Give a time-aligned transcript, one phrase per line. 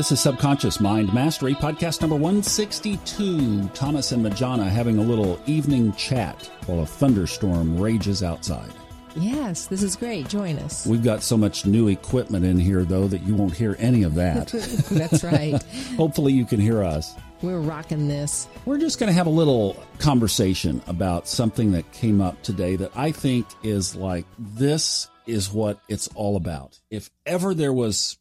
[0.00, 3.68] This is Subconscious Mind Mastery, podcast number 162.
[3.74, 8.72] Thomas and Majana having a little evening chat while a thunderstorm rages outside.
[9.14, 10.26] Yes, this is great.
[10.26, 10.86] Join us.
[10.86, 14.14] We've got so much new equipment in here, though, that you won't hear any of
[14.14, 14.48] that.
[14.90, 15.62] That's right.
[15.98, 17.12] Hopefully, you can hear us.
[17.42, 18.48] We're rocking this.
[18.64, 22.92] We're just going to have a little conversation about something that came up today that
[22.96, 26.80] I think is like this is what it's all about.
[26.88, 28.16] If ever there was,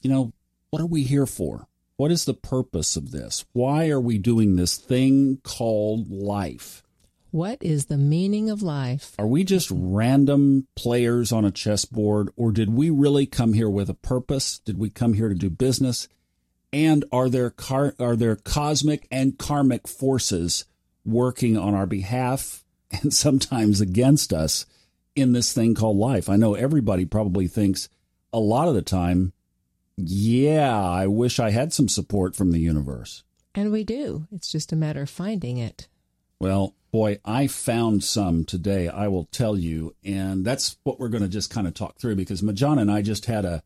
[0.00, 0.32] you know,
[0.72, 1.68] what are we here for?
[1.98, 3.44] What is the purpose of this?
[3.52, 6.82] Why are we doing this thing called life?
[7.30, 9.14] What is the meaning of life?
[9.18, 13.90] Are we just random players on a chessboard, or did we really come here with
[13.90, 14.60] a purpose?
[14.60, 16.08] Did we come here to do business?
[16.72, 20.64] And are there car- are there cosmic and karmic forces
[21.04, 24.64] working on our behalf and sometimes against us
[25.14, 26.30] in this thing called life?
[26.30, 27.90] I know everybody probably thinks
[28.32, 29.34] a lot of the time
[29.96, 33.22] yeah, I wish I had some support from the universe.
[33.54, 34.26] And we do.
[34.32, 35.88] It's just a matter of finding it.
[36.38, 39.94] Well, boy, I found some today, I will tell you.
[40.04, 43.02] And that's what we're going to just kind of talk through because Majana and I
[43.02, 43.62] just had a,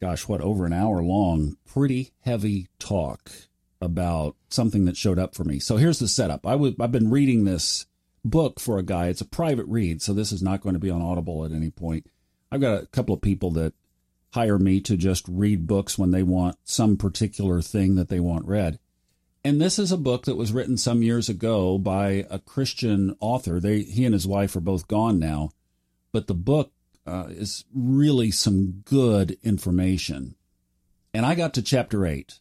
[0.00, 3.30] gosh, what, over an hour long, pretty heavy talk
[3.80, 5.58] about something that showed up for me.
[5.58, 6.46] So here's the setup.
[6.46, 7.86] I w- I've been reading this
[8.24, 9.08] book for a guy.
[9.08, 11.70] It's a private read, so this is not going to be on Audible at any
[11.70, 12.06] point.
[12.50, 13.74] I've got a couple of people that
[14.32, 18.46] hire me to just read books when they want some particular thing that they want
[18.46, 18.78] read.
[19.44, 23.60] And this is a book that was written some years ago by a Christian author.
[23.60, 25.50] They, he and his wife are both gone now,
[26.12, 26.72] but the book
[27.06, 30.36] uh, is really some good information.
[31.12, 32.38] And I got to chapter eight,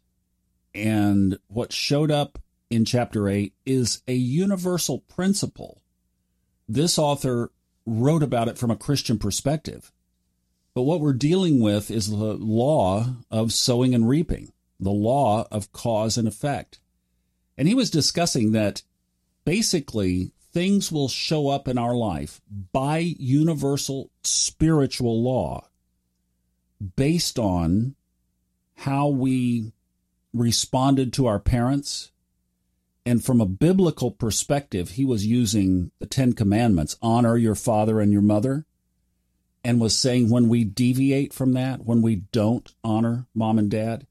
[0.73, 5.81] and what showed up in chapter eight is a universal principle.
[6.69, 7.51] This author
[7.85, 9.91] wrote about it from a Christian perspective.
[10.73, 15.71] But what we're dealing with is the law of sowing and reaping, the law of
[15.73, 16.79] cause and effect.
[17.57, 18.83] And he was discussing that
[19.43, 25.67] basically things will show up in our life by universal spiritual law
[26.95, 27.95] based on
[28.77, 29.73] how we
[30.33, 32.11] responded to our parents.
[33.05, 38.11] And from a biblical perspective, he was using the Ten Commandments honor your father and
[38.11, 38.65] your mother
[39.63, 44.07] and was saying when we deviate from that, when we don't honor mom and dad,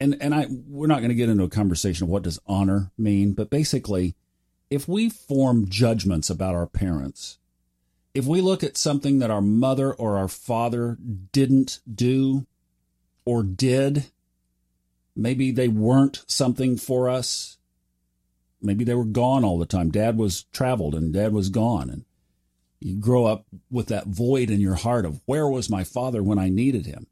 [0.00, 2.90] and and I we're not going to get into a conversation of what does honor
[2.96, 4.14] mean, but basically,
[4.70, 7.38] if we form judgments about our parents,
[8.14, 10.96] if we look at something that our mother or our father
[11.32, 12.46] didn't do
[13.24, 14.06] or did,
[15.14, 17.58] maybe they weren't something for us.
[18.60, 19.90] Maybe they were gone all the time.
[19.90, 22.04] Dad was traveled and dad was gone and
[22.80, 26.38] you grow up with that void in your heart of where was my father when
[26.38, 27.06] I needed him?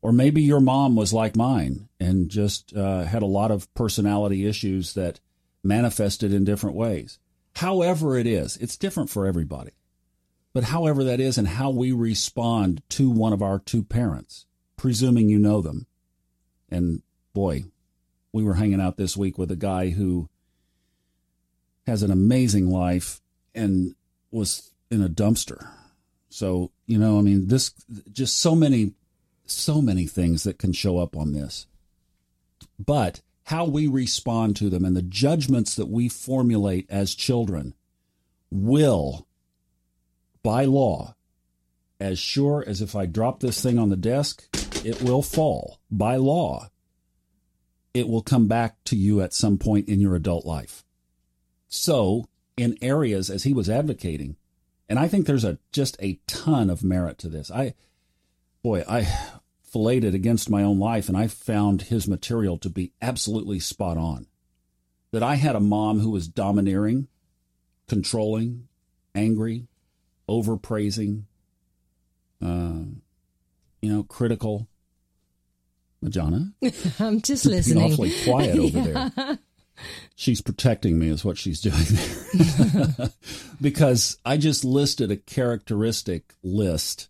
[0.00, 4.46] Or maybe your mom was like mine and just uh, had a lot of personality
[4.46, 5.20] issues that
[5.64, 7.18] manifested in different ways.
[7.56, 9.72] However, it is, it's different for everybody.
[10.52, 14.46] But however that is, and how we respond to one of our two parents,
[14.76, 15.86] presuming you know them.
[16.68, 17.02] And
[17.32, 17.64] boy,
[18.32, 20.28] we were hanging out this week with a guy who
[21.86, 23.20] has an amazing life
[23.54, 23.94] and
[24.30, 25.68] was in a dumpster.
[26.30, 27.72] So, you know, I mean, this
[28.12, 28.92] just so many,
[29.46, 31.66] so many things that can show up on this.
[32.78, 37.74] But how we respond to them and the judgments that we formulate as children
[38.50, 39.26] will,
[40.42, 41.14] by law,
[42.00, 44.46] as sure as if I drop this thing on the desk,
[44.84, 45.80] it will fall.
[45.90, 46.68] By law,
[47.94, 50.84] it will come back to you at some point in your adult life.
[51.68, 54.36] So, in areas, as he was advocating,
[54.88, 57.50] and I think there's a just a ton of merit to this.
[57.50, 57.74] I,
[58.62, 59.06] boy, I
[59.62, 64.26] filleted against my own life, and I found his material to be absolutely spot on.
[65.10, 67.08] That I had a mom who was domineering,
[67.88, 68.68] controlling,
[69.14, 69.66] angry,
[70.28, 71.24] overpraising,
[72.42, 72.84] uh,
[73.80, 74.68] you know, critical.
[76.04, 76.52] Majana,
[77.00, 77.82] I'm just listening.
[77.82, 79.08] awfully quiet over yeah.
[79.16, 79.38] there
[80.14, 81.84] she's protecting me is what she's doing
[82.36, 83.10] there.
[83.60, 87.08] Because i just listed a characteristic list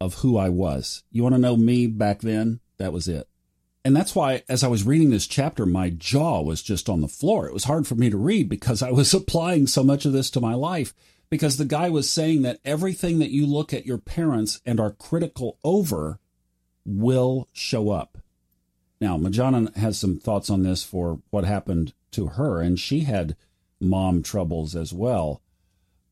[0.00, 1.02] of who i was.
[1.10, 2.60] You want to know me back then?
[2.78, 3.28] That was it.
[3.84, 7.08] And that's why as i was reading this chapter my jaw was just on the
[7.08, 7.46] floor.
[7.46, 10.30] It was hard for me to read because i was applying so much of this
[10.30, 10.94] to my life.
[11.30, 14.90] Because the guy was saying that everything that you look at your parents and are
[14.90, 16.18] critical over
[16.84, 18.18] will show up.
[19.02, 23.36] Now, Majana has some thoughts on this for what happened to her, and she had
[23.80, 25.42] mom troubles as well.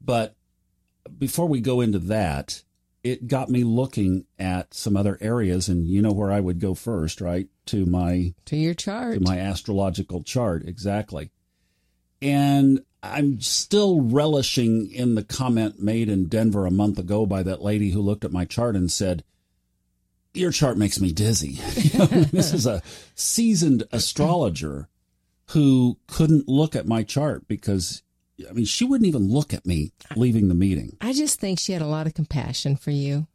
[0.01, 0.35] But
[1.19, 2.63] before we go into that,
[3.03, 6.75] it got me looking at some other areas, and you know where I would go
[6.75, 7.49] first, right?
[7.67, 9.15] to my To your chart.
[9.15, 11.31] to my astrological chart exactly.
[12.21, 17.63] And I'm still relishing in the comment made in Denver a month ago by that
[17.63, 19.23] lady who looked at my chart and said,
[20.35, 22.83] "Your chart makes me dizzy." You know, this is a
[23.15, 24.89] seasoned astrologer
[25.51, 28.03] who couldn't look at my chart because
[28.49, 30.97] I mean, she wouldn't even look at me leaving the meeting.
[31.01, 33.27] I just think she had a lot of compassion for you.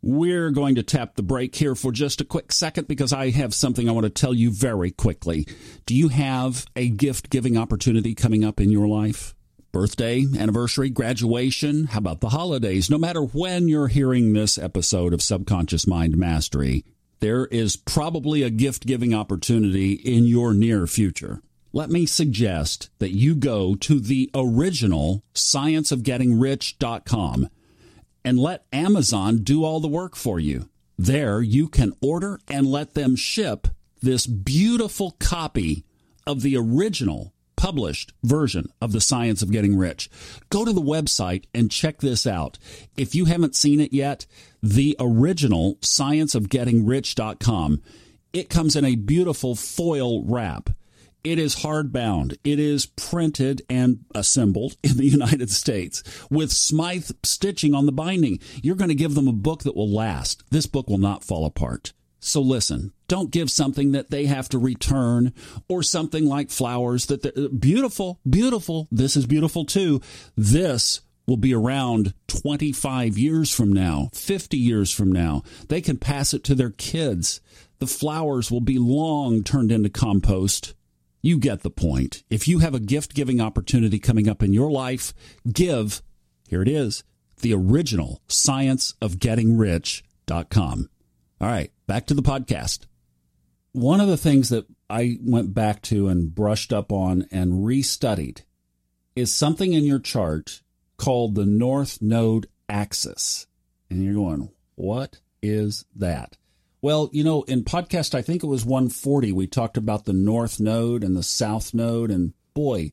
[0.00, 3.52] We're going to tap the break here for just a quick second because I have
[3.52, 5.46] something I want to tell you very quickly.
[5.86, 9.34] Do you have a gift giving opportunity coming up in your life?
[9.72, 11.86] Birthday, anniversary, graduation?
[11.86, 12.88] How about the holidays?
[12.88, 16.84] No matter when you're hearing this episode of Subconscious Mind Mastery,
[17.20, 21.42] there is probably a gift giving opportunity in your near future.
[21.72, 27.48] Let me suggest that you go to the original scienceofgettingrich.com
[28.24, 30.68] and let Amazon do all the work for you.
[30.96, 33.68] There, you can order and let them ship
[34.00, 35.84] this beautiful copy
[36.26, 40.08] of the original published version of The Science of Getting Rich.
[40.48, 42.58] Go to the website and check this out.
[42.96, 44.26] If you haven't seen it yet,
[44.62, 47.82] the original scienceofgettingrich.com.
[48.32, 50.70] It comes in a beautiful foil wrap.
[51.24, 52.36] It is hardbound.
[52.44, 58.38] It is printed and assembled in the United States with Smyth stitching on the binding.
[58.62, 60.42] You're going to give them a book that will last.
[60.50, 61.92] This book will not fall apart.
[62.20, 65.32] So listen, don't give something that they have to return
[65.68, 68.88] or something like flowers that beautiful, beautiful.
[68.90, 70.00] This is beautiful too.
[70.36, 75.42] This will be around 25 years from now, 50 years from now.
[75.68, 77.42] They can pass it to their kids.
[77.80, 80.72] The flowers will be long turned into compost.
[81.20, 82.22] You get the point.
[82.30, 85.12] If you have a gift giving opportunity coming up in your life,
[85.52, 86.00] give,
[86.48, 87.04] here it is,
[87.42, 90.90] the original scienceofgettingrich.com.
[91.40, 92.86] All right, back to the podcast.
[93.72, 98.44] One of the things that I went back to and brushed up on and restudied
[99.14, 100.62] is something in your chart
[100.98, 103.46] called the North Node axis.
[103.88, 106.36] And you're going, what is that?
[106.80, 110.60] Well, you know, in podcast, I think it was 140, we talked about the North
[110.60, 112.10] Node and the South Node.
[112.10, 112.92] And boy,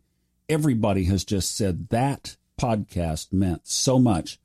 [0.50, 4.40] everybody has just said that podcast meant so much.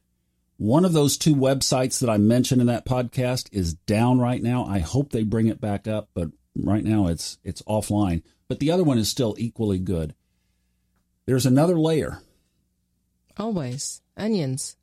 [0.56, 4.66] One of those two websites that I mentioned in that podcast is down right now.
[4.66, 8.22] I hope they bring it back up, but right now it's it's offline.
[8.46, 10.14] But the other one is still equally good.
[11.24, 12.20] There's another layer.
[13.40, 14.02] Always.
[14.18, 14.76] Onions.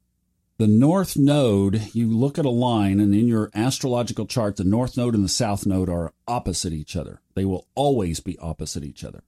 [0.57, 4.98] The north node, you look at a line and in your astrological chart the north
[4.98, 7.21] node and the south node are opposite each other.
[7.36, 9.21] They will always be opposite each other.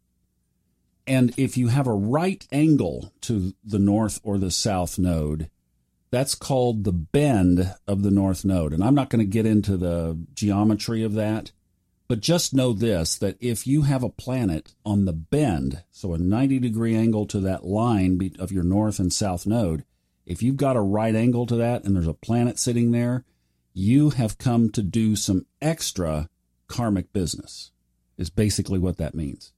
[1.06, 5.52] And if you have a right angle to the north or the south node,
[6.10, 8.74] that's called the bend of the north node.
[8.74, 11.52] And I'm not going to get into the geometry of that,
[12.10, 16.18] but just know this that if you have a planet on the bend, so a
[16.18, 19.86] 90 degree angle to that line of your north and south node,
[20.26, 23.26] if you've got a right angle to that and there's a planet sitting there,
[23.74, 26.28] you have come to do some extra
[26.68, 27.70] karmic business,
[28.18, 29.54] is basically what that means.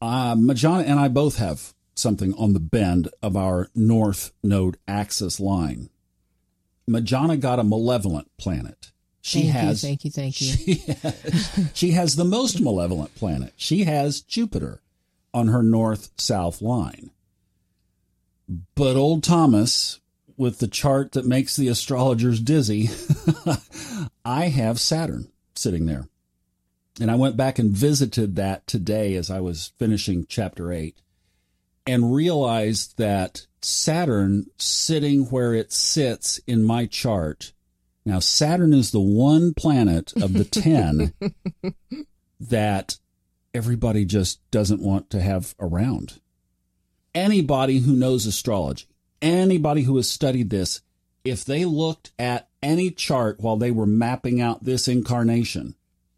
[0.00, 5.40] Uh, Majana and I both have something on the bend of our north node axis
[5.40, 5.90] line.
[6.88, 8.92] Majana got a malevolent planet.
[9.22, 10.52] She thank has you, thank you, thank you.
[10.52, 13.54] She has, she has the most malevolent planet.
[13.56, 14.82] She has Jupiter
[15.32, 17.10] on her north south line.
[18.74, 20.00] But old Thomas,
[20.36, 22.90] with the chart that makes the astrologers dizzy,
[24.24, 26.08] I have Saturn sitting there.
[27.00, 30.96] And I went back and visited that today as I was finishing chapter 8
[31.86, 37.52] and realized that Saturn sitting where it sits in my chart.
[38.04, 41.12] Now, Saturn is the one planet of the 10
[42.40, 42.98] that
[43.54, 46.20] everybody just doesn't want to have around.
[47.14, 48.86] Anybody who knows astrology,
[49.20, 50.80] anybody who has studied this,
[51.24, 55.76] if they looked at any chart while they were mapping out this incarnation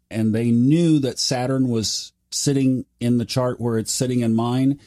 [0.09, 4.79] and they knew that Saturn was sitting in the chart where it's sitting in mine,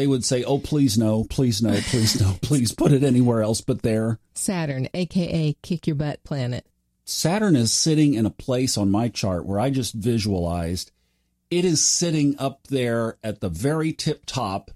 [0.00, 3.60] they would say, Oh, please no, please no, please no, please put it anywhere else
[3.60, 4.18] but there.
[4.32, 6.66] Saturn, aka kick your butt planet.
[7.04, 10.90] Saturn is sitting in a place on my chart where I just visualized
[11.50, 14.70] it is sitting up there at the very tip top,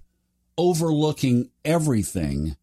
[0.59, 2.55] overlooking everything,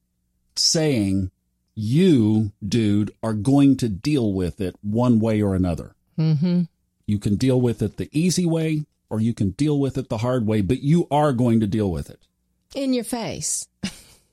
[0.55, 1.33] saying,
[1.75, 5.97] You, dude, are going to deal with it one way or another.
[6.17, 6.63] Mm-hmm.
[7.07, 10.19] You can deal with it the easy way or you can deal with it the
[10.19, 12.21] hard way, but you are going to deal with it.
[12.75, 13.69] In your face.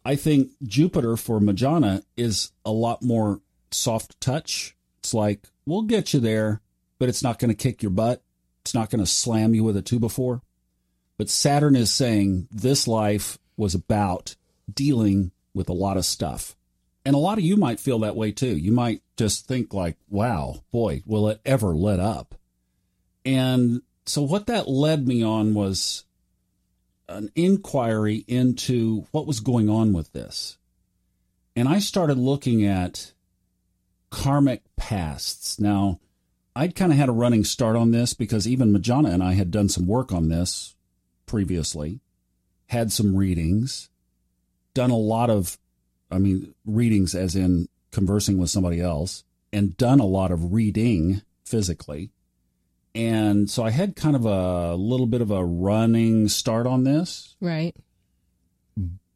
[0.06, 3.42] I think Jupiter for Majana is a lot more
[3.72, 4.76] soft touch.
[5.00, 6.62] It's like, we'll get you there.
[7.00, 8.22] but it's not going to kick your butt.
[8.62, 10.42] It's not going to slam you with a two before.
[11.18, 14.36] But Saturn is saying this life was about
[14.72, 16.56] dealing with a lot of stuff.
[17.06, 18.56] And a lot of you might feel that way too.
[18.56, 22.36] You might just think like, wow, boy, will it ever let up?
[23.26, 26.04] And so what that led me on was
[27.10, 30.58] an inquiry into what was going on with this.
[31.56, 33.14] And I started looking at
[34.12, 35.60] karmic pasts.
[35.60, 36.00] Now,
[36.56, 39.52] I'd kind of had a running start on this because even Majana and I had
[39.52, 40.76] done some work on this
[41.26, 42.00] previously,
[42.68, 43.90] had some readings,
[44.74, 45.58] done a lot of,
[46.12, 51.24] I mean, readings as in conversing with somebody else, and done a lot of reading
[51.44, 52.12] physically.
[52.96, 57.36] And so I had kind of a little bit of a running start on this.
[57.40, 57.76] Right.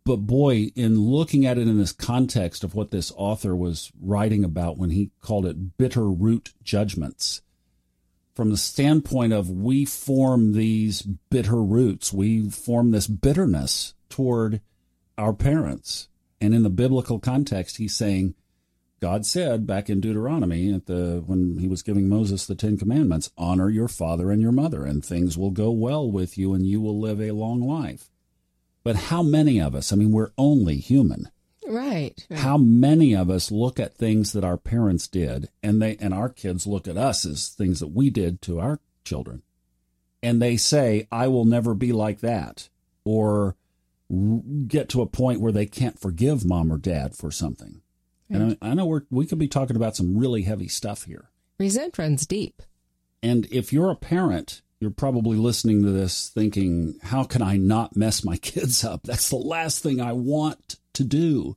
[0.06, 4.44] But boy, in looking at it in this context of what this author was writing
[4.44, 7.42] about when he called it bitter root judgments,
[8.36, 14.60] from the standpoint of we form these bitter roots, we form this bitterness toward
[15.18, 16.10] our parents.
[16.42, 18.36] And in the biblical context, he's saying,
[19.03, 23.31] God said back in Deuteronomy at the when he was giving Moses the 10 commandments,
[23.38, 26.79] honor your father and your mother and things will go well with you and you
[26.79, 28.10] will live a long life.
[28.81, 31.29] But how many of us, I mean we're only human.
[31.67, 32.25] Right.
[32.29, 32.39] right.
[32.39, 36.29] How many of us look at things that our parents did and they and our
[36.29, 39.41] kids look at us as things that we did to our children.
[40.22, 42.69] And they say, I will never be like that.
[43.03, 43.57] Or
[44.67, 47.81] get to a point where they can't forgive mom or dad for something.
[48.34, 51.30] And I, I know we're, we could be talking about some really heavy stuff here.
[51.60, 52.62] Resent runs deep.
[53.22, 57.96] And if you're a parent, you're probably listening to this thinking, how can I not
[57.96, 59.04] mess my kids up?
[59.04, 61.56] That's the last thing I want to do.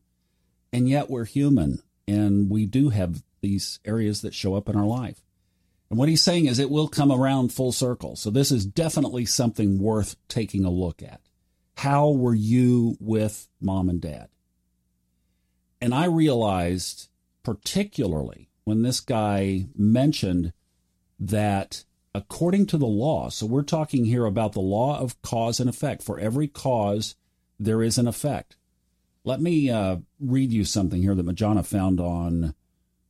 [0.72, 4.86] And yet we're human and we do have these areas that show up in our
[4.86, 5.22] life.
[5.90, 8.16] And what he's saying is it will come around full circle.
[8.16, 11.20] So this is definitely something worth taking a look at.
[11.76, 14.28] How were you with mom and dad?
[15.80, 17.08] And I realized,
[17.42, 20.52] particularly when this guy mentioned
[21.18, 25.68] that according to the law, so we're talking here about the law of cause and
[25.68, 26.02] effect.
[26.02, 27.14] For every cause,
[27.60, 28.56] there is an effect.
[29.24, 32.54] Let me uh, read you something here that Majana found on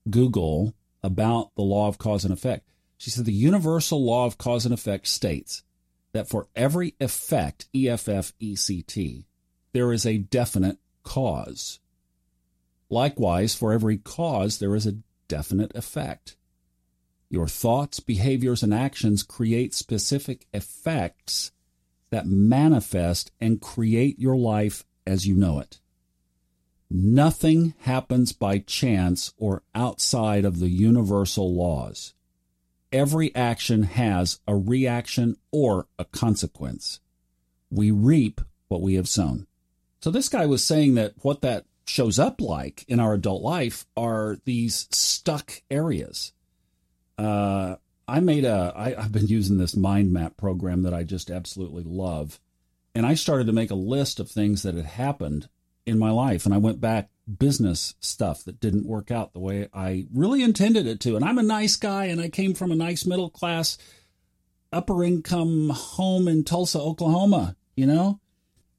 [0.08, 2.68] Google about the law of cause and effect.
[2.98, 5.62] She said the universal law of cause and effect states
[6.12, 9.26] that for every effect, E F F E C T,
[9.72, 11.78] there is a definite cause.
[12.88, 16.36] Likewise, for every cause, there is a definite effect.
[17.28, 21.50] Your thoughts, behaviors, and actions create specific effects
[22.10, 25.80] that manifest and create your life as you know it.
[26.88, 32.14] Nothing happens by chance or outside of the universal laws.
[32.92, 37.00] Every action has a reaction or a consequence.
[37.70, 39.48] We reap what we have sown.
[40.00, 43.86] So this guy was saying that what that shows up like in our adult life
[43.96, 46.32] are these stuck areas.
[47.18, 47.76] Uh,
[48.08, 48.72] I made a.
[48.76, 52.38] I, I've been using this mind map program that I just absolutely love,
[52.94, 55.48] and I started to make a list of things that had happened
[55.86, 56.44] in my life.
[56.44, 60.86] And I went back business stuff that didn't work out the way I really intended
[60.86, 61.16] it to.
[61.16, 63.78] And I'm a nice guy and I came from a nice middle class,
[64.72, 68.20] upper income home in Tulsa, Oklahoma, you know,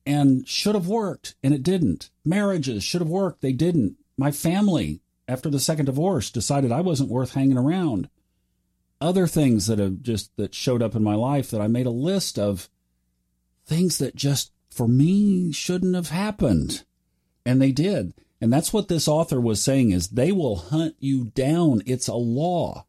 [0.07, 2.09] and should have worked and it didn't.
[2.23, 3.41] Marriages should have worked.
[3.41, 3.97] They didn't.
[4.17, 8.09] My family, after the second divorce, decided I wasn't worth hanging around.
[8.99, 11.91] Other things that have just that showed up in my life that I made a
[11.91, 12.69] list of
[13.65, 16.83] things that just for me shouldn't have happened
[17.45, 18.13] and they did.
[18.39, 21.81] And that's what this author was saying is they will hunt you down.
[21.85, 22.85] It's a law.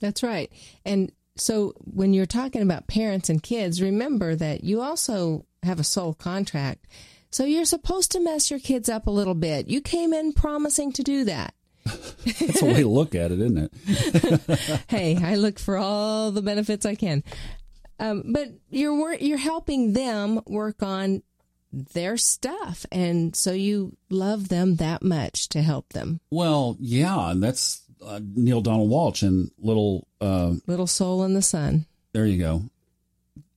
[0.00, 0.52] That's right.
[0.84, 5.84] And so when you're talking about parents and kids, remember that you also have a
[5.84, 6.86] soul contract.
[7.30, 9.68] So you're supposed to mess your kids up a little bit.
[9.68, 11.54] You came in promising to do that.
[11.84, 14.84] That's a way to look at it, isn't it?
[14.88, 17.22] hey, I look for all the benefits I can.
[17.98, 21.22] Um, but you're you're helping them work on
[21.72, 22.86] their stuff.
[22.92, 26.20] And so you love them that much to help them.
[26.30, 27.30] Well, yeah.
[27.30, 31.86] And that's uh, Neale Donald Walsch and Little uh, Little Soul and the Sun.
[32.12, 32.62] There you go.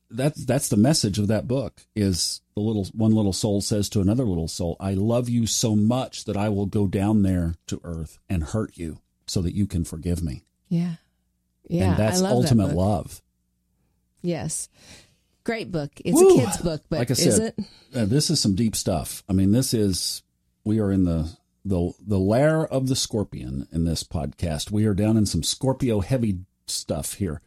[0.09, 4.01] That's that's the message of that book is the little one little soul says to
[4.01, 7.81] another little soul, I love you so much that I will go down there to
[7.83, 10.43] earth and hurt you so that you can forgive me.
[10.69, 10.95] Yeah.
[11.67, 11.89] Yeah.
[11.91, 13.21] And that's ultimate that love.
[14.21, 14.69] Yes.
[15.43, 15.91] Great book.
[16.03, 16.29] It's Woo!
[16.29, 17.53] a kid's book, but like I said,
[17.95, 19.23] uh, this is some deep stuff.
[19.29, 20.23] I mean, this is
[20.63, 24.71] we are in the the the lair of the scorpion in this podcast.
[24.71, 27.41] We are down in some Scorpio heavy stuff here.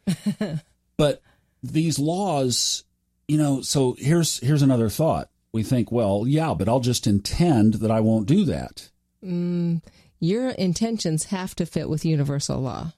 [0.96, 1.22] but
[1.62, 2.84] these laws,
[3.28, 5.28] you know, so here's here's another thought.
[5.52, 8.90] We think, well, yeah, but I'll just intend that I won't do that.
[9.24, 9.82] Mm,
[10.20, 12.92] your intentions have to fit with universal law.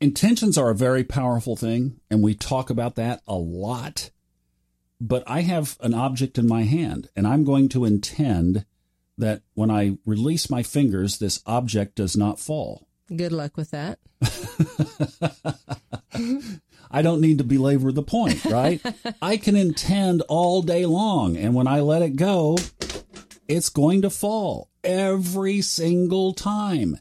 [0.00, 4.10] Intentions are a very powerful thing, and we talk about that a lot.
[5.00, 8.64] But I have an object in my hand, and I'm going to intend
[9.16, 12.88] that when I release my fingers, this object does not fall.
[13.14, 13.98] Good luck with that.
[16.90, 18.80] I don't need to belabor the point, right?
[19.22, 22.56] I can intend all day long, and when I let it go,
[23.46, 26.98] it's going to fall every single time.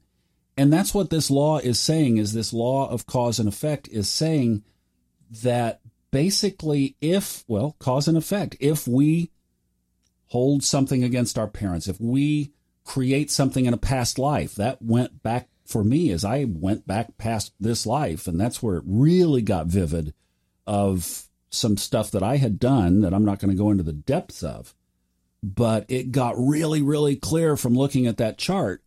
[0.57, 4.09] And that's what this law is saying is this law of cause and effect is
[4.09, 4.63] saying
[5.43, 9.31] that basically if well, cause and effect, if we
[10.27, 12.53] hold something against our parents, if we
[12.83, 17.17] create something in a past life, that went back for me as I went back
[17.17, 20.13] past this life and that's where it really got vivid
[20.65, 23.93] of some stuff that I had done that I'm not going to go into the
[23.93, 24.73] depths of.
[25.43, 28.81] But it got really, really clear from looking at that chart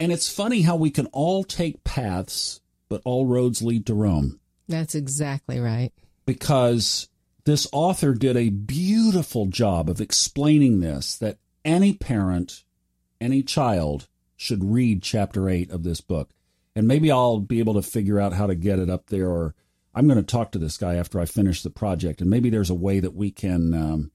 [0.00, 4.38] and it's funny how we can all take paths, but all roads lead to Rome.
[4.68, 5.92] That's exactly right.
[6.24, 7.08] Because
[7.44, 12.64] this author did a beautiful job of explaining this that any parent,
[13.20, 14.06] any child
[14.38, 16.30] should read chapter 8 of this book.
[16.76, 19.54] And maybe I'll be able to figure out how to get it up there, or
[19.94, 22.20] I'm going to talk to this guy after I finish the project.
[22.20, 24.10] And maybe there's a way that we can um,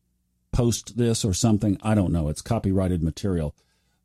[0.54, 1.78] post this or something.
[1.84, 2.30] I don't know.
[2.30, 3.54] It's copyrighted material.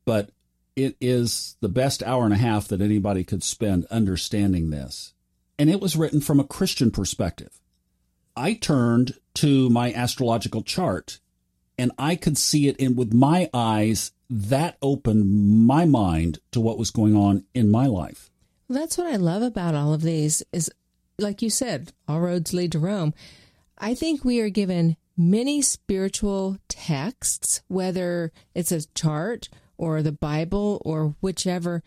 [0.04, 0.30] But
[0.75, 5.14] it is the best hour and a half that anybody could spend understanding this.
[5.56, 7.60] And it was written from a Christian perspective.
[8.37, 11.20] I turned to my astrological chart
[11.78, 16.78] and I could see it in with my eyes that opened my mind to what
[16.78, 18.30] was going on in my life.
[18.68, 20.70] That's what I love about all of these is
[21.18, 23.12] like you said, all roads lead to Rome.
[23.76, 30.81] I think we are given many spiritual texts, whether it's a chart or the Bible
[30.85, 31.83] or whichever,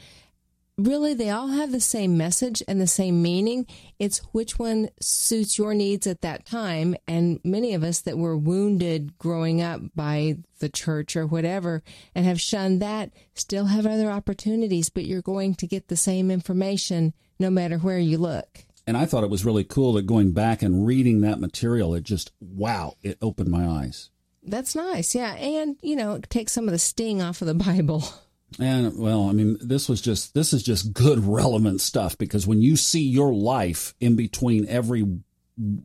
[0.88, 3.66] really they all have the same message and the same meaning.
[4.00, 6.96] It's which one suits your needs at that time.
[7.08, 11.84] And many of us that were wounded growing up by the church or whatever
[12.16, 16.32] and have shunned that still have other opportunities, but you're going to get the same
[16.32, 18.66] information no matter where you look.
[18.88, 22.04] And I thought it was really cool that going back and reading that material, it
[22.04, 24.10] just, wow, it opened my eyes.
[24.44, 25.14] That's nice.
[25.14, 25.34] Yeah.
[25.36, 28.04] And, you know, take some of the sting off of the Bible.
[28.60, 32.62] And well, I mean, this was just this is just good relevant stuff because when
[32.62, 35.06] you see your life in between every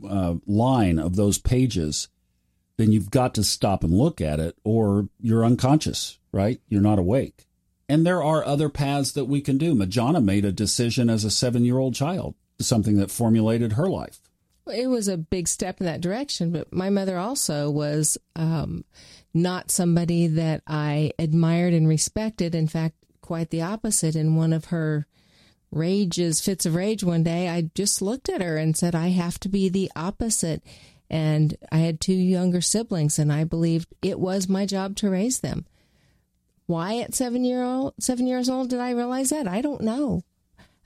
[0.09, 2.09] uh, line of those pages,
[2.77, 6.61] then you've got to stop and look at it, or you're unconscious, right?
[6.69, 7.47] You're not awake.
[7.89, 9.75] And there are other paths that we can do.
[9.75, 14.21] Majana made a decision as a seven year old child, something that formulated her life
[14.69, 16.51] it was a big step in that direction.
[16.51, 18.85] But my mother also was um,
[19.35, 22.55] not somebody that I admired and respected.
[22.55, 24.17] In fact, quite the opposite.
[24.17, 25.07] In one of her
[25.71, 29.39] rages, fits of rage one day, I just looked at her and said, I have
[29.41, 30.63] to be the opposite.
[31.09, 35.41] And I had two younger siblings, and I believed it was my job to raise
[35.41, 35.67] them.
[36.67, 39.47] Why at seven year old, seven years old, did I realize that?
[39.47, 40.23] I don't know.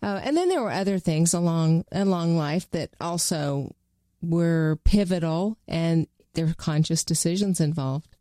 [0.03, 3.75] Uh, and then there were other things along along life that also
[4.23, 8.17] were pivotal, and there were conscious decisions involved.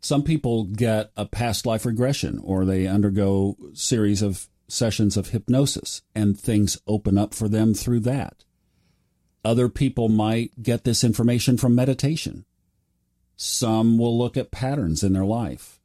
[0.00, 6.02] Some people get a past life regression, or they undergo series of sessions of hypnosis,
[6.14, 8.44] and things open up for them through that.
[9.44, 12.44] Other people might get this information from meditation.
[13.36, 15.80] Some will look at patterns in their life.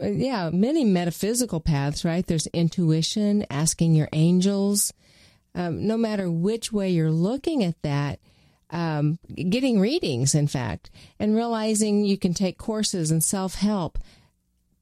[0.00, 2.26] Yeah, many metaphysical paths, right?
[2.26, 4.92] There's intuition, asking your angels.
[5.54, 8.20] Um, no matter which way you're looking at that,
[8.70, 13.98] um, getting readings, in fact, and realizing you can take courses and self help.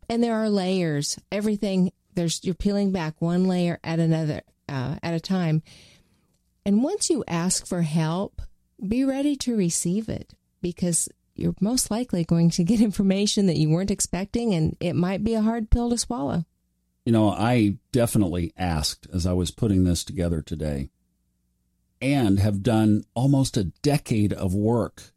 [0.09, 1.19] And there are layers.
[1.33, 5.63] Everything there's you're peeling back one layer at another uh, at a time.
[6.67, 8.43] And once you ask for help,
[8.87, 13.71] be ready to receive it because you're most likely going to get information that you
[13.71, 16.45] weren't expecting, and it might be a hard pill to swallow.
[17.05, 20.91] You know, I definitely asked as I was putting this together today
[22.01, 25.13] and have done almost a decade of work.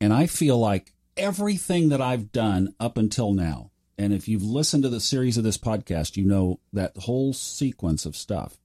[0.00, 4.82] And I feel like everything that I've done up until now, and if you've listened
[4.82, 8.58] to the series of this podcast, you know that whole sequence of stuff.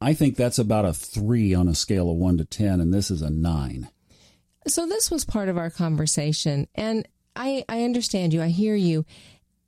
[0.00, 3.10] I think that's about a three on a scale of one to 10, and this
[3.10, 3.88] is a nine.
[4.66, 8.42] So this was part of our conversation, and I, I understand you.
[8.42, 9.04] I hear you.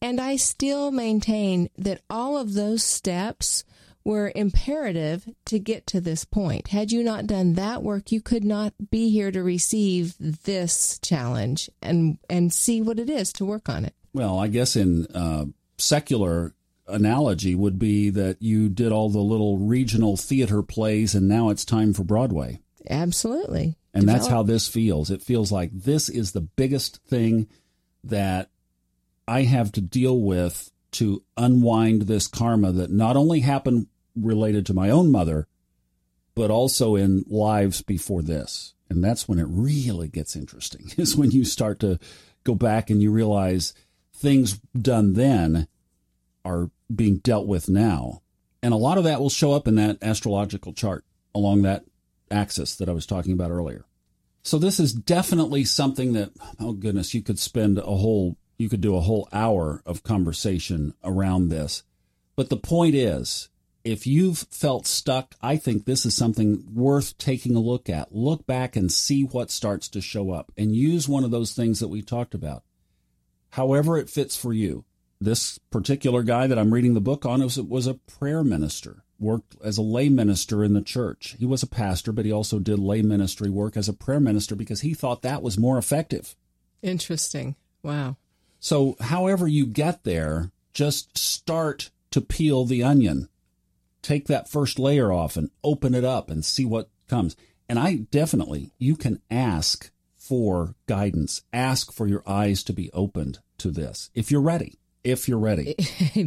[0.01, 3.65] And I still maintain that all of those steps
[4.05, 6.69] were imperative to get to this point.
[6.69, 11.71] Had you not done that work, you could not be here to receive this challenge
[11.81, 13.95] and and see what it is to work on it.
[14.13, 15.47] Well, I guess in uh,
[15.79, 16.55] secular
[16.87, 21.65] analogy would be that you did all the little regional theater plays and now it's
[21.65, 22.61] time for Broadway.
[22.91, 23.79] Absolutely.
[23.95, 24.21] And Develop.
[24.21, 25.11] that's how this feels.
[25.11, 27.47] It feels like this is the biggest thing
[28.03, 28.51] that
[29.27, 34.75] I have to deal with to unwind this karma that not only happened related to
[34.75, 35.47] my own mother,
[36.35, 38.75] but also in lives before this.
[38.91, 41.99] And that's when it really gets interesting, is when you start to
[42.43, 43.75] go back and you realize
[44.13, 45.69] things done then
[46.45, 48.23] are being dealt with now.
[48.63, 51.05] And a lot of that will show up in that astrological chart
[51.35, 51.85] along that
[52.35, 53.85] axis that I was talking about earlier.
[54.43, 58.83] So this is definitely something that, oh goodness, you could spend a whole, you could
[58.83, 61.83] do a whole hour of conversation around this.
[62.37, 63.49] But the point is,
[63.85, 68.15] if you've felt stuck, I think this is something worth taking a look at.
[68.15, 71.81] Look back and see what starts to show up and use one of those things
[71.81, 72.65] that we talked about.
[73.51, 74.85] However it fits for you.
[75.21, 79.57] This particular guy that I'm reading the book on was, was a prayer minister, worked
[79.63, 81.37] as a lay minister in the church.
[81.39, 84.55] He was a pastor, but he also did lay ministry work as a prayer minister
[84.55, 86.37] because he thought that was more effective.
[86.83, 87.57] Interesting.
[87.83, 88.17] Wow.
[88.61, 93.29] So, however you get there, just start to peel the onion
[94.05, 97.35] take that first layer off and open it up and see what comes.
[97.69, 103.41] And I definitely, you can ask for guidance, ask for your eyes to be opened
[103.59, 104.79] to this if you're ready.
[105.05, 105.77] If you're ready,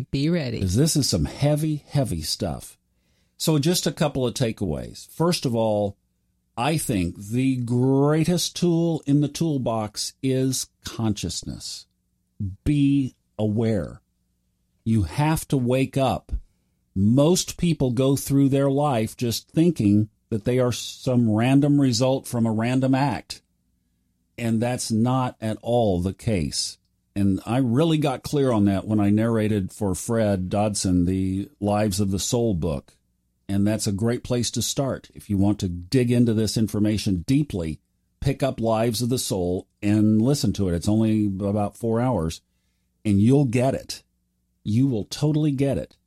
[0.12, 0.58] be ready.
[0.58, 2.78] Because this is some heavy, heavy stuff.
[3.36, 5.10] So, just a couple of takeaways.
[5.10, 5.98] First of all,
[6.56, 11.88] I think the greatest tool in the toolbox is consciousness.
[12.64, 14.02] Be aware.
[14.84, 16.32] You have to wake up
[16.98, 22.48] most people go through their life just thinking that they are some random result from
[22.48, 23.44] a random act.
[24.36, 26.80] And that's not at all the case.
[27.18, 32.00] And I really got clear on that when I narrated for Fred Dodson the Lives
[32.00, 32.94] of the Soul book.
[33.50, 35.10] And that's a great place to start.
[35.16, 37.80] If you want to dig into this information deeply,
[38.20, 40.76] pick up Lives of the Soul and listen to it.
[40.76, 42.42] It's only about four hours,
[43.04, 44.04] and you'll get it.
[44.64, 45.98] You will totally get it.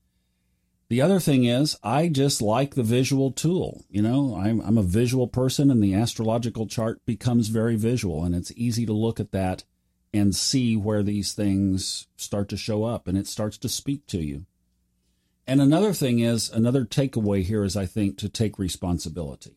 [0.91, 3.85] The other thing is, I just like the visual tool.
[3.91, 8.33] You know, I'm, I'm a visual person, and the astrological chart becomes very visual, and
[8.33, 9.65] it's easy to look at that
[10.13, 14.19] and see where these things start to show up, and it starts to speak to
[14.19, 14.47] you.
[15.47, 19.57] And another thing is, another takeaway here is, I think, to take responsibility.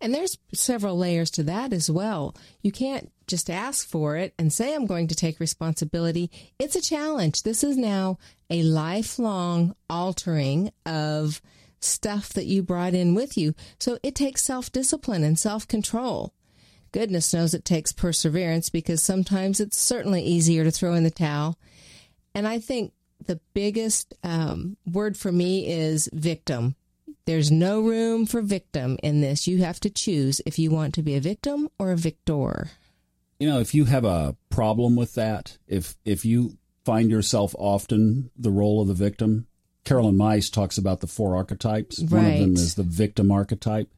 [0.00, 2.34] And there's several layers to that as well.
[2.62, 6.30] You can't just ask for it and say, I'm going to take responsibility.
[6.58, 7.42] It's a challenge.
[7.42, 11.42] This is now a lifelong altering of
[11.80, 13.54] stuff that you brought in with you.
[13.78, 16.32] So it takes self discipline and self control.
[16.92, 21.58] Goodness knows it takes perseverance because sometimes it's certainly easier to throw in the towel.
[22.34, 22.92] And I think
[23.26, 26.76] the biggest um, word for me is victim.
[27.26, 29.46] There's no room for victim in this.
[29.46, 32.70] You have to choose if you want to be a victim or a victor.
[33.38, 38.30] You know, if you have a problem with that, if if you find yourself often
[38.36, 39.46] the role of the victim,
[39.84, 42.02] Caroline Myss talks about the four archetypes.
[42.02, 42.10] Right.
[42.10, 43.90] One of them is the victim archetype.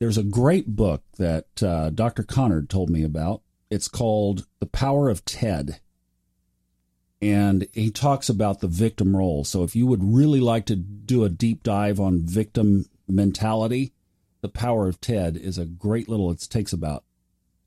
[0.00, 2.24] There's a great book that uh, Dr.
[2.24, 3.42] Connard told me about.
[3.70, 5.80] It's called The Power of Ted
[7.22, 9.44] and he talks about the victim role.
[9.44, 13.92] So if you would really like to do a deep dive on victim mentality,
[14.40, 17.04] The Power of Ted is a great little it takes about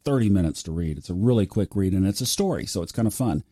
[0.05, 0.97] 30 minutes to read.
[0.97, 3.43] It's a really quick read and it's a story, so it's kind of fun.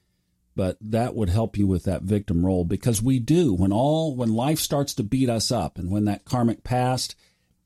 [0.55, 4.33] But that would help you with that victim role because we do when all when
[4.33, 7.15] life starts to beat us up and when that karmic past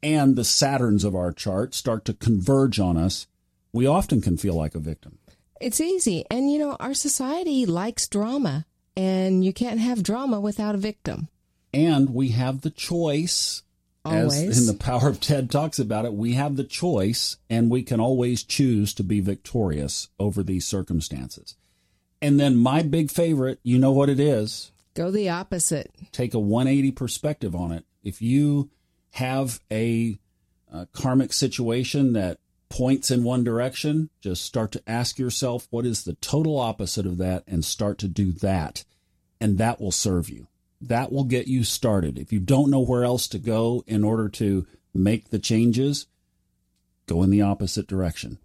[0.01, 3.27] and the Saturns of our chart start to converge on us,
[3.73, 5.17] we often can feel like a victim.
[5.59, 6.25] It's easy.
[6.29, 11.29] And, you know, our society likes drama, and you can't have drama without a victim.
[11.73, 13.63] And we have the choice.
[14.03, 14.43] Always.
[14.43, 17.81] As in the power of Ted talks about it, we have the choice and we
[17.81, 21.55] can always choose to be victorious over these circumstances.
[22.21, 24.71] And then my big favorite, you know what it is?
[24.93, 25.91] Go the opposite.
[26.11, 27.83] Take a 180 perspective on it.
[28.03, 28.69] If you
[29.15, 30.19] have a,
[30.71, 36.03] a karmic situation that points in one direction, just start to ask yourself what is
[36.03, 38.83] the total opposite of that and start to do that.
[39.39, 40.47] And that will serve you.
[40.81, 42.19] That will get you started.
[42.19, 46.07] If you don't know where else to go in order to make the changes,
[47.07, 48.37] go in the opposite direction.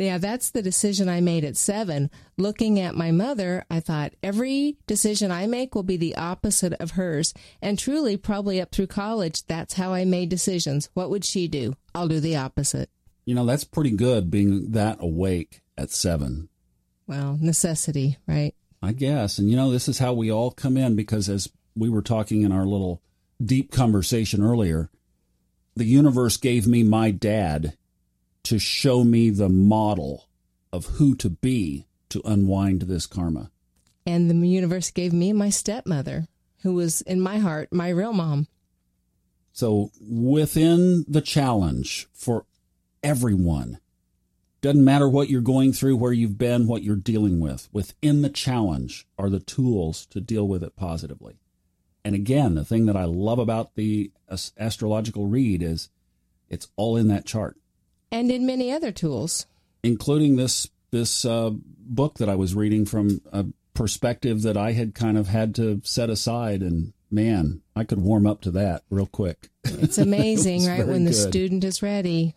[0.00, 2.10] Yeah, that's the decision I made at seven.
[2.38, 6.92] Looking at my mother, I thought every decision I make will be the opposite of
[6.92, 7.34] hers.
[7.60, 10.88] And truly, probably up through college, that's how I made decisions.
[10.94, 11.74] What would she do?
[11.94, 12.88] I'll do the opposite.
[13.26, 16.48] You know, that's pretty good being that awake at seven.
[17.06, 18.54] Well, necessity, right?
[18.82, 19.36] I guess.
[19.36, 22.40] And you know, this is how we all come in because as we were talking
[22.40, 23.02] in our little
[23.44, 24.88] deep conversation earlier,
[25.76, 27.76] the universe gave me my dad
[28.50, 30.26] to show me the model
[30.72, 33.48] of who to be to unwind this karma.
[34.04, 36.26] And the universe gave me my stepmother,
[36.62, 38.48] who was in my heart my real mom.
[39.52, 42.44] So within the challenge for
[43.04, 43.78] everyone,
[44.62, 48.30] doesn't matter what you're going through, where you've been, what you're dealing with, within the
[48.30, 51.38] challenge are the tools to deal with it positively.
[52.04, 54.10] And again, the thing that I love about the
[54.58, 55.88] astrological read is
[56.48, 57.56] it's all in that chart.
[58.12, 59.46] And in many other tools,
[59.82, 64.94] including this this uh, book that I was reading from a perspective that I had
[64.94, 66.62] kind of had to set aside.
[66.62, 69.48] And man, I could warm up to that real quick.
[69.64, 70.86] It's amazing, it right?
[70.86, 71.08] When good.
[71.08, 72.34] the student is ready,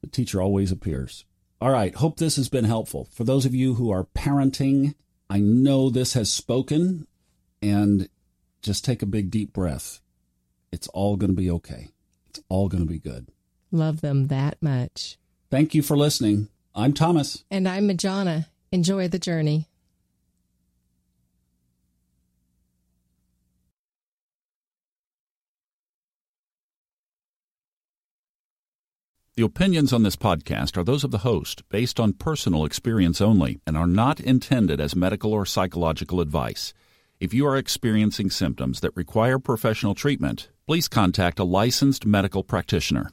[0.00, 1.24] the teacher always appears.
[1.60, 1.94] All right.
[1.94, 3.08] Hope this has been helpful.
[3.12, 4.94] For those of you who are parenting,
[5.28, 7.06] I know this has spoken
[7.60, 8.08] and
[8.62, 10.00] just take a big deep breath.
[10.70, 11.88] It's all going to be okay.
[12.28, 13.28] It's all going to be good.
[13.70, 15.18] Love them that much.
[15.50, 16.48] Thank you for listening.
[16.74, 17.44] I'm Thomas.
[17.50, 18.46] And I'm Majana.
[18.70, 19.66] Enjoy the journey.
[29.36, 33.60] The opinions on this podcast are those of the host, based on personal experience only,
[33.64, 36.74] and are not intended as medical or psychological advice.
[37.20, 43.12] If you are experiencing symptoms that require professional treatment, please contact a licensed medical practitioner.